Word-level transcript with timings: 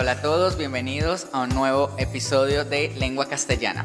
Hola 0.00 0.12
a 0.12 0.22
todos, 0.22 0.56
bienvenidos 0.56 1.26
a 1.32 1.40
un 1.40 1.48
nuevo 1.48 1.90
episodio 1.98 2.64
de 2.64 2.94
Lengua 3.00 3.26
Castellana. 3.26 3.84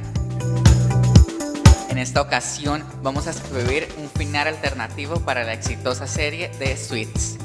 En 1.89 1.97
esta 1.97 2.21
ocasión 2.21 2.83
vamos 3.01 3.25
a 3.25 3.31
escribir 3.31 3.87
un 3.97 4.07
final 4.09 4.47
alternativo 4.47 5.21
para 5.21 5.43
la 5.43 5.53
exitosa 5.53 6.05
serie 6.05 6.51
de 6.59 6.77
Sweets. 6.77 7.39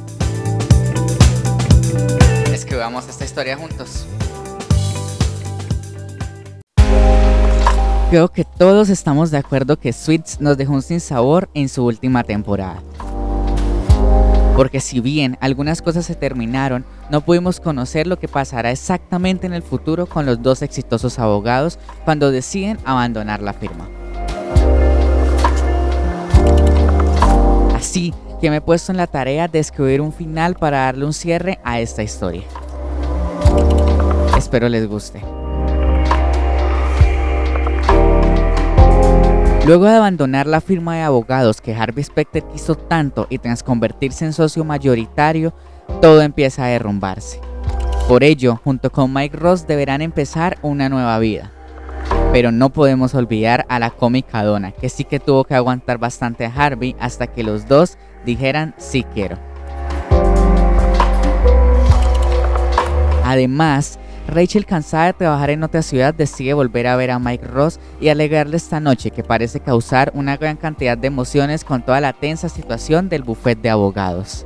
Escribamos 2.53 3.09
esta 3.09 3.25
historia 3.25 3.57
juntos. 3.57 4.07
Creo 8.11 8.29
que 8.29 8.45
todos 8.45 8.91
estamos 8.91 9.31
de 9.31 9.39
acuerdo 9.39 9.79
que 9.79 9.95
Sweets 9.95 10.43
nos 10.43 10.59
dejó 10.59 10.75
un 10.75 10.83
sinsabor 10.83 11.49
en 11.55 11.71
su 11.71 11.87
última 11.87 12.23
temporada. 12.23 12.83
Porque 14.59 14.81
si 14.81 14.99
bien 14.99 15.39
algunas 15.41 15.83
cosas 15.83 16.05
se 16.05 16.17
terminaron, 16.17 16.85
no 17.11 17.21
pudimos 17.21 17.61
conocer 17.61 18.09
lo 18.09 18.19
que 18.19 18.27
pasará 18.27 18.73
exactamente 18.73 19.47
en 19.47 19.53
el 19.53 19.63
futuro 19.63 20.07
con 20.07 20.27
los 20.27 20.43
dos 20.43 20.63
exitosos 20.63 21.21
abogados 21.21 21.79
cuando 22.05 22.33
deciden 22.33 22.77
abandonar 22.85 23.41
la 23.41 23.53
firma. 23.53 23.89
Así 27.73 28.13
que 28.41 28.51
me 28.51 28.57
he 28.57 28.61
puesto 28.61 28.91
en 28.91 28.99
la 28.99 29.07
tarea 29.07 29.47
de 29.47 29.61
escribir 29.61 30.01
un 30.01 30.13
final 30.13 30.57
para 30.57 30.79
darle 30.79 31.05
un 31.05 31.13
cierre 31.13 31.61
a 31.63 31.79
esta 31.79 32.03
historia. 32.03 32.43
Espero 34.37 34.69
les 34.69 34.89
guste. 34.89 35.38
Luego 39.69 39.85
de 39.85 39.97
abandonar 39.97 40.47
la 40.47 40.63
firma 40.63 40.97
de 40.97 41.03
abogados 41.03 41.61
que 41.61 41.75
Harvey 41.75 42.03
Specter 42.03 42.43
quiso 42.43 42.75
tanto 42.75 43.27
y 43.29 43.37
tras 43.37 43.63
convertirse 43.63 44.25
en 44.25 44.33
socio 44.33 44.65
mayoritario, 44.65 45.53
todo 46.01 46.23
empieza 46.23 46.65
a 46.65 46.69
derrumbarse. 46.69 47.39
Por 48.09 48.25
ello, 48.25 48.59
junto 48.65 48.91
con 48.91 49.13
Mike 49.13 49.37
Ross 49.37 49.67
deberán 49.67 50.01
empezar 50.01 50.57
una 50.63 50.89
nueva 50.89 51.19
vida. 51.19 51.53
Pero 52.33 52.51
no 52.51 52.71
podemos 52.71 53.15
olvidar 53.15 53.67
a 53.69 53.79
la 53.79 53.91
cómica 53.91 54.43
Donna, 54.43 54.73
que 54.73 54.89
sí 54.89 55.05
que 55.05 55.21
tuvo 55.21 55.45
que 55.45 55.55
aguantar 55.55 55.99
bastante 55.99 56.47
a 56.47 56.51
Harvey 56.51 56.97
hasta 56.99 57.27
que 57.27 57.43
los 57.43 57.69
dos 57.69 57.99
dijeran 58.25 58.75
sí 58.79 59.05
quiero. 59.13 59.37
Además, 63.23 63.99
Rachel, 64.29 64.67
cansada 64.67 65.07
de 65.07 65.13
trabajar 65.15 65.49
en 65.49 65.63
otra 65.63 65.81
ciudad, 65.81 66.13
decide 66.13 66.53
volver 66.53 66.87
a 66.87 66.97
ver 66.97 67.11
a 67.11 67.19
Mike 67.19 67.47
Ross 67.47 67.81
y 67.99 68.11
alegarle 68.11 68.59
esta 68.59 68.79
noche 68.79 69.11
que 69.11 69.25
parece 69.25 69.59
causar 69.59 70.13
una 70.15 70.37
gran 70.37 70.59
cantidad 70.59 70.99
de 70.99 71.07
emociones 71.07 71.65
con 71.65 71.83
toda 71.83 72.01
la 72.03 72.13
tensa 72.13 72.51
situación 72.51 73.09
del 73.09 73.23
buffet 73.23 73.59
de 73.59 73.71
abogados. 73.71 74.45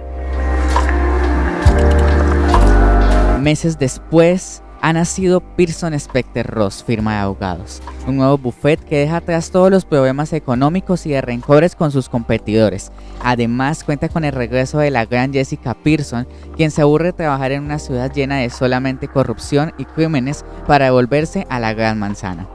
Meses 3.41 3.77
después, 3.77 4.63
ha 4.83 4.93
nacido 4.93 5.41
Pearson 5.41 5.99
Specter 5.99 6.45
Ross, 6.45 6.83
firma 6.83 7.15
de 7.15 7.21
abogados, 7.21 7.81
un 8.09 8.17
nuevo 8.17 8.37
buffet 8.37 8.81
que 8.85 8.99
deja 8.99 9.19
atrás 9.19 9.53
todos 9.53 9.71
los 9.71 9.85
problemas 9.85 10.33
económicos 10.33 11.07
y 11.07 11.11
de 11.11 11.21
rencores 11.21 11.77
con 11.77 11.93
sus 11.93 12.09
competidores. 12.09 12.91
Además, 13.23 13.85
cuenta 13.85 14.09
con 14.09 14.25
el 14.25 14.33
regreso 14.33 14.81
de 14.81 14.91
la 14.91 15.07
gran 15.07 15.33
Jessica 15.33 15.75
Pearson, 15.75 16.27
quien 16.57 16.73
se 16.73 16.83
aburre 16.83 17.13
trabajar 17.13 17.53
en 17.53 17.63
una 17.63 17.79
ciudad 17.79 18.13
llena 18.13 18.39
de 18.39 18.51
solamente 18.51 19.07
corrupción 19.07 19.73
y 19.79 19.85
crímenes 19.85 20.45
para 20.67 20.87
devolverse 20.87 21.47
a 21.49 21.61
la 21.61 21.75
gran 21.75 22.01
manzana. 22.01 22.49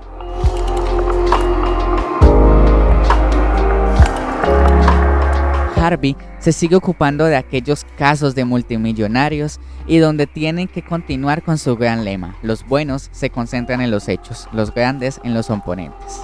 Harvey 5.88 6.18
se 6.40 6.52
sigue 6.52 6.76
ocupando 6.76 7.26
de 7.26 7.38
aquellos 7.38 7.86
casos 7.98 8.36
de 8.36 8.44
multimillonarios 8.44 9.60
y 9.88 9.98
donde 9.98 10.28
tienen 10.28 10.68
que 10.68 10.84
continuar 10.84 11.44
con 11.44 11.58
su 11.58 11.78
gran 11.78 12.04
lema. 12.04 12.36
Los 12.42 12.66
buenos 12.66 13.10
se 13.14 13.30
concentran 13.30 13.82
en 13.82 13.90
los 13.92 14.10
hechos, 14.10 14.50
los 14.52 14.74
grandes 14.74 15.22
en 15.24 15.34
los 15.34 15.50
oponentes. 15.50 16.22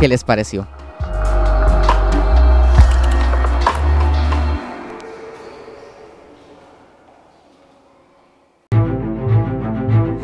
¿Qué 0.00 0.08
les 0.08 0.24
pareció? 0.24 0.66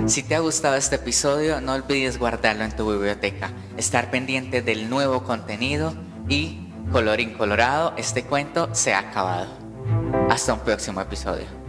Si 0.07 0.23
te 0.23 0.35
ha 0.35 0.41
gustado 0.41 0.77
este 0.77 0.97
episodio, 0.97 1.61
no 1.61 1.73
olvides 1.73 2.19
guardarlo 2.19 2.63
en 2.65 2.77
tu 2.77 2.91
biblioteca, 2.91 3.51
estar 3.77 4.11
pendiente 4.11 4.63
del 4.63 4.89
nuevo 4.89 5.25
contenido 5.25 5.95
y, 6.29 6.69
colorín 6.93 7.35
colorado, 7.35 7.95
este 7.97 8.25
cuento 8.25 8.75
se 8.75 8.95
ha 8.95 9.01
acabado. 9.01 9.49
Hasta 10.31 10.55
un 10.55 10.61
próximo 10.61 11.01
episodio. 11.01 11.64